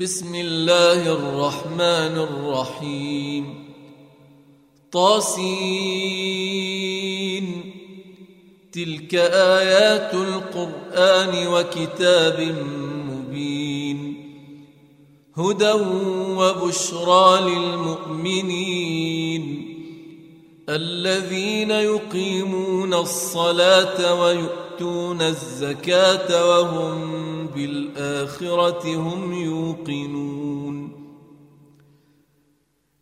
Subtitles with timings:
[0.00, 3.64] بسم الله الرحمن الرحيم.
[4.92, 5.84] طاسين.
[8.72, 12.56] تلك آيات القرآن وكتاب
[13.10, 14.14] مبين.
[15.36, 15.72] هدى
[16.36, 18.64] وبشرى للمؤمنين.
[20.68, 31.06] الذين يقيمون الصلاة ويؤتون الزكاة وهم بالآخرة هم يوقنون.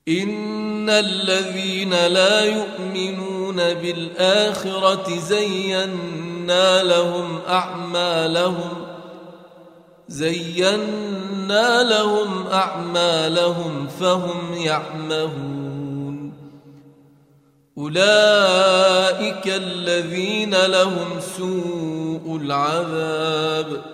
[0.09, 8.87] إن الذين لا يؤمنون بالآخرة زينا لهم أعمالهم
[10.09, 16.33] زينا لهم أعمالهم فهم يعمهون.
[17.79, 23.94] أولئك الذين لهم سوء العذاب.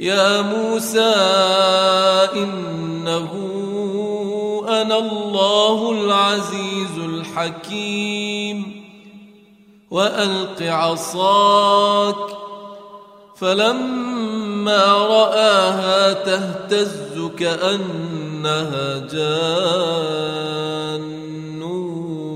[0.00, 1.14] يا موسى
[2.36, 3.28] إنه
[4.68, 8.84] أنا الله العزيز الحكيم.
[9.90, 12.16] وألق عصاك
[13.36, 20.02] فلما رآها تهتز كأنها جان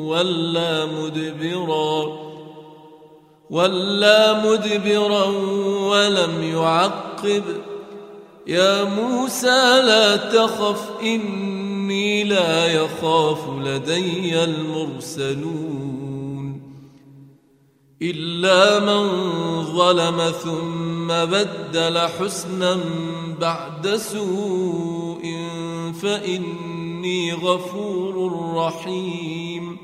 [0.07, 2.24] ولا مدبرا.
[3.51, 5.25] ولا مدبرا
[5.89, 7.45] ولم يعقب.
[8.47, 16.05] يا موسى لا تخف إني لا يخاف لدي المرسلون.
[18.03, 19.09] إلا من
[19.65, 22.81] ظلم ثم بدل حسنا
[23.41, 25.23] بعد سوء
[26.03, 29.84] فإني غفور رحيم.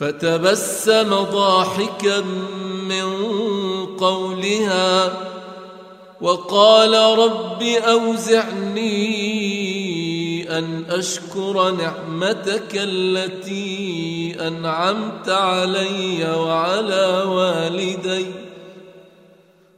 [0.00, 2.20] فتبسم ضاحكا
[2.88, 3.06] من
[3.86, 5.12] قولها
[6.20, 8.90] وقال رب أوزعني
[10.58, 18.26] أن أشكر نعمتك التي أنعمت علي وعلى والدي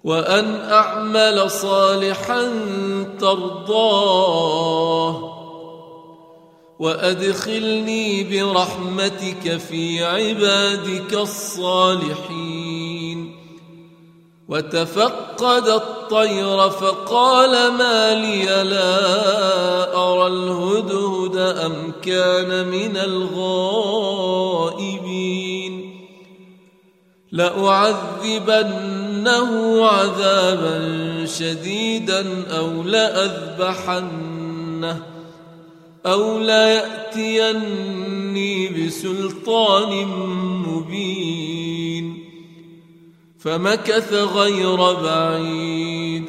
[0.04, 2.48] وأن أعمل صالحا
[3.20, 4.52] ترضاه
[6.82, 12.82] وأدخلني برحمتك في عبادك الصالحين.
[14.48, 24.42] وتفقد الطير فقال ما لي لا أرى الهدهد أم كان من الغائبين.
[27.32, 28.66] لأعذبنه
[29.86, 32.26] عذابا شديدا
[32.58, 34.32] أو لأذبحنه.
[36.06, 37.88] أو ليأتيني
[38.68, 40.06] بسلطان
[40.66, 42.24] مبين
[43.38, 46.24] فمكث غير بعيد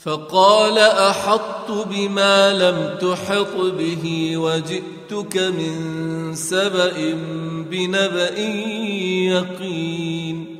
[0.00, 7.14] فقال احطت بما لم تحط به وجئتك من سبأ
[7.70, 8.38] بنبأ
[9.28, 10.58] يقين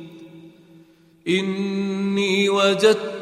[1.27, 3.18] إني وجدت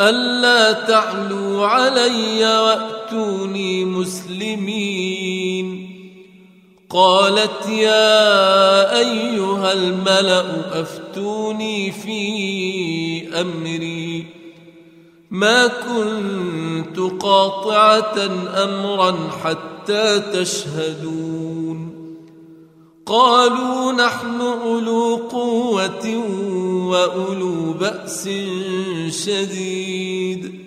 [0.00, 5.88] ألا تعلوا علي وأتوني مسلمين.
[6.90, 10.44] قالت يا أيها الملأ
[10.80, 14.26] أفتوني في أمري.
[15.30, 18.30] ما كنت قاطعة
[18.64, 21.41] أمرا حتى تشهدون
[23.06, 26.16] قالوا نحن أولو قوة
[26.86, 28.28] وأولو بأس
[29.08, 30.62] شديد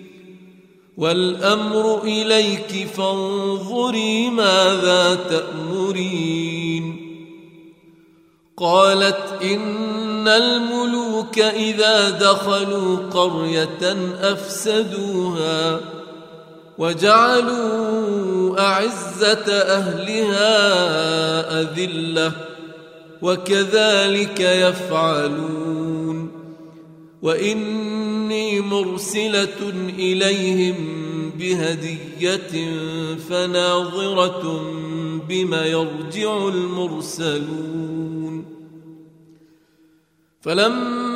[0.96, 6.96] والأمر إليك فانظري ماذا تأمرين
[8.56, 15.80] قالت إن الملوك إذا دخلوا قرية أفسدوها
[16.78, 20.50] وجعلوا أعزة أهلها
[21.60, 22.32] أذلة
[23.22, 26.30] وكذلك يفعلون
[27.22, 30.76] وإني مرسلة إليهم
[31.38, 32.70] بهدية
[33.28, 34.70] فناظرة
[35.28, 37.96] بما يرجع المرسلون
[40.40, 41.15] فلما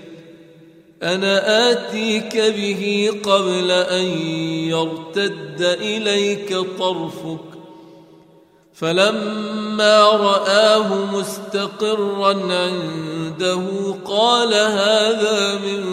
[1.03, 4.05] أنا آتيك به قبل أن
[4.69, 7.51] يرتد إليك طرفك.
[8.81, 15.83] فلما رآه مستقرا عنده قال هذا من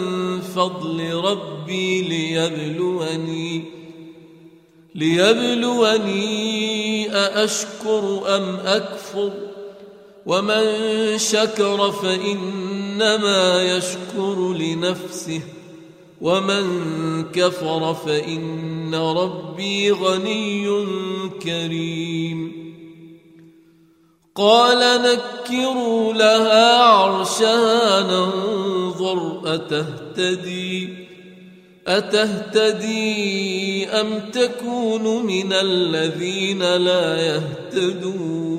[0.41, 3.63] فضل ربي ليبلوني
[4.95, 6.25] ليبلوني
[7.15, 9.31] أأشكر أم أكفر
[10.25, 10.63] ومن
[11.17, 11.91] شكر
[12.99, 15.41] فانما يشكر لنفسه
[16.21, 16.65] ومن
[17.31, 20.67] كفر فإن ربي غني
[21.43, 22.59] كريم.
[24.35, 30.89] قال نكروا لها عرشها ننظر أتهتدي؟
[31.87, 33.07] أتهتدي
[33.87, 38.58] أم تكون من الذين لا يهتدون؟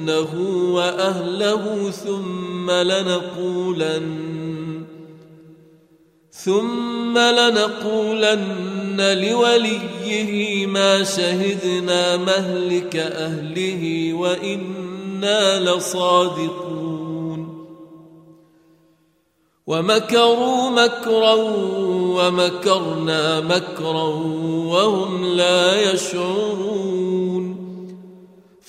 [0.00, 4.30] لنبيتنه وأهله ثم لنقولن
[6.30, 17.50] ثم لنقولن لوليه ما شهدنا مهلك أهله وإنا لصادقون.
[19.66, 21.34] ومكروا مكرا
[22.16, 24.08] ومكرنا مكرا
[24.72, 27.69] وهم لا يشعرون.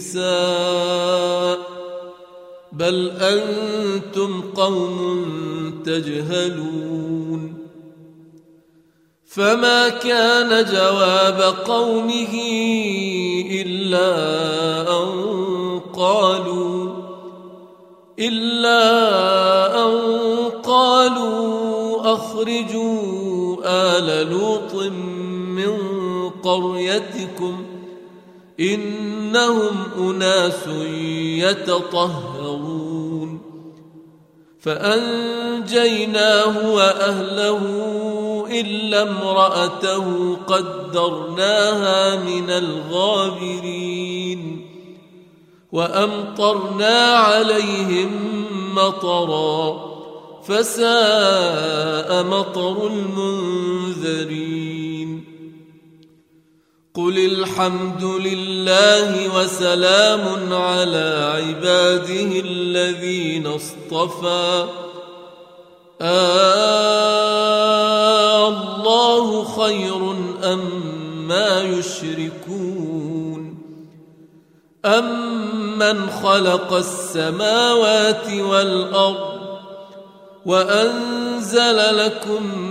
[0.00, 1.58] النساء
[2.72, 7.56] بل أنتم قوم تجهلون.
[9.26, 12.34] فما كان جواب قومه
[13.50, 14.10] إلا
[15.02, 16.90] أن قالوا
[18.18, 18.82] إلا
[19.86, 19.92] أن
[20.62, 25.78] قالوا أخرجوا آل لوط من
[26.42, 27.69] قريتكم.
[28.60, 30.66] إنهم أناس
[31.48, 33.40] يتطهرون.
[34.60, 37.60] فأنجيناه وأهله
[38.60, 44.40] إلا امرأته قدرناها من الغابرين.
[45.72, 48.10] وأمطرنا عليهم
[48.74, 49.90] مطرًا
[50.42, 54.89] فساء مطر المنذرين.
[56.94, 64.66] قل الحمد لله وسلام على عباده الذين اصطفى.
[66.00, 66.48] آه
[68.48, 70.10] الله خير
[70.52, 70.60] أم
[71.28, 73.58] ما يشركون.
[74.84, 79.40] أمن خلق السماوات والأرض
[80.46, 82.70] وأنزل لكم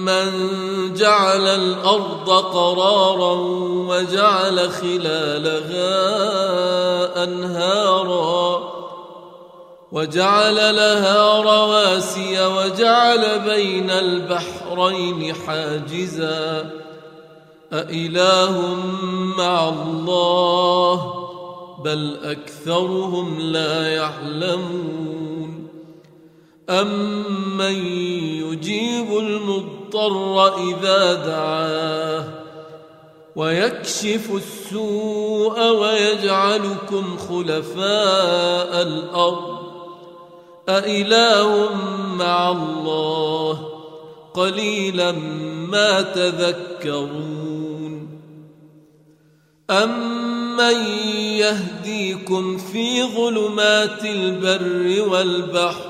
[0.00, 3.34] أمن جعل الأرض قرارا
[3.88, 5.94] وجعل خلالها
[7.24, 8.70] أنهارا
[9.92, 16.70] وجعل لها رواسي وجعل بين البحرين حاجزا
[17.72, 18.74] أإله
[19.38, 21.14] مع الله
[21.84, 25.29] بل أكثرهم لا يعلمون
[26.70, 27.74] أمن
[28.42, 32.24] يجيب المضطر إذا دعاه
[33.36, 39.58] ويكشف السوء ويجعلكم خلفاء الأرض
[40.68, 41.68] أإله
[42.14, 43.68] مع الله
[44.34, 45.12] قليلا
[45.70, 47.40] ما تذكرون
[49.70, 50.76] أمن
[51.36, 55.89] يهديكم في ظلمات البر والبحر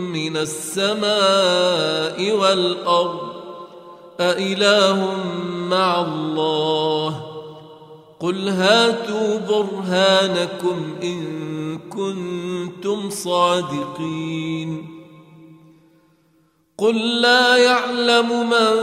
[0.13, 3.19] من السماء والأرض
[4.19, 5.15] أإله
[5.69, 7.25] مع الله
[8.19, 11.41] قل هاتوا برهانكم إن
[11.89, 15.01] كنتم صادقين
[16.77, 18.75] قل لا يعلم من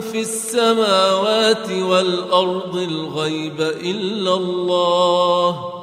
[0.00, 5.79] في السماوات والأرض الغيب إلا الله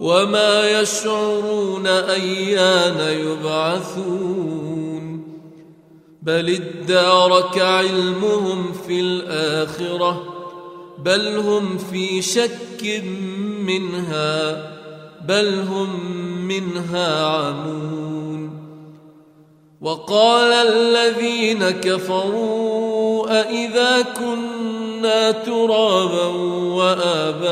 [0.00, 5.04] وما يشعرون أيان يبعثون.
[6.22, 10.22] بل ادارك علمهم في الآخرة
[10.98, 13.02] بل هم في شك
[13.58, 14.70] منها
[15.28, 16.00] بل هم
[16.48, 18.64] منها عمون.
[19.80, 24.02] وقال الذين كفروا أإذا
[25.30, 26.26] ترابا
[26.74, 27.44] وآباؤنا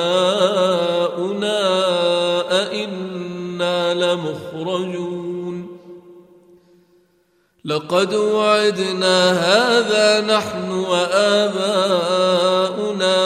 [2.62, 5.78] أئنا لمخرجون.
[7.64, 11.72] لقد وعدنا هذا نحن وآباؤنا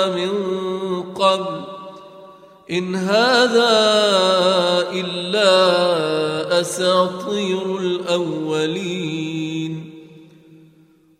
[0.07, 0.33] من
[1.03, 1.61] قبل.
[2.71, 3.75] إن هذا
[4.93, 9.36] إلا أساطير الأولين.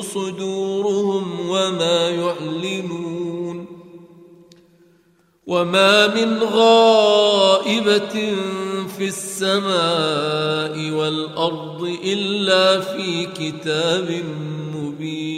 [0.00, 3.66] صدورهم وما يعلنون
[5.46, 8.14] وما من غائبة
[8.98, 14.22] في السماء والأرض إلا في كتاب
[14.74, 15.37] مبين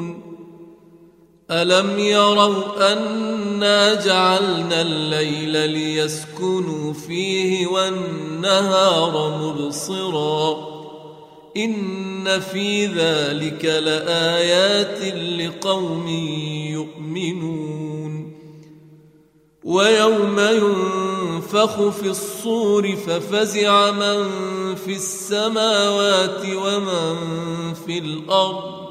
[1.51, 10.71] ألم يروا أنا جعلنا الليل ليسكنوا فيه والنهار مبصرا
[11.57, 16.07] إن في ذلك لآيات لقوم
[16.71, 18.31] يؤمنون
[19.63, 24.25] ويوم ينفخ في الصور ففزع من
[24.75, 27.15] في السماوات ومن
[27.85, 28.90] في الأرض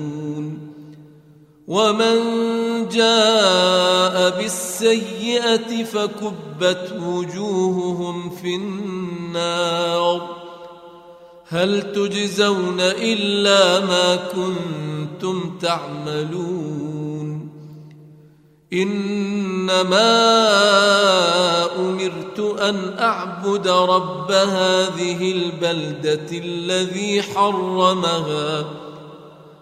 [1.71, 2.17] ومن
[2.89, 10.37] جاء بالسيئه فكبت وجوههم في النار
[11.47, 17.49] هل تجزون الا ما كنتم تعملون
[18.73, 20.11] انما
[21.79, 28.65] امرت ان اعبد رب هذه البلده الذي حرمها